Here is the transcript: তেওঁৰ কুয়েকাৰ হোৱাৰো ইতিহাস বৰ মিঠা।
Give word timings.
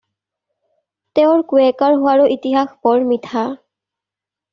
তেওঁৰ 1.19 1.43
কুয়েকাৰ 1.51 1.97
হোৱাৰো 1.99 2.25
ইতিহাস 2.37 2.71
বৰ 2.87 3.05
মিঠা। 3.11 3.45